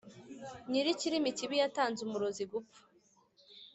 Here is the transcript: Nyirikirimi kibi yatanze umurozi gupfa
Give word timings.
Nyirikirimi 0.69 1.29
kibi 1.37 1.55
yatanze 1.61 1.99
umurozi 2.03 2.43
gupfa 2.51 2.81